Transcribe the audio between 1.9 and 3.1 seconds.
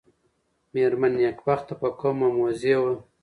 قوم مموزۍ وه.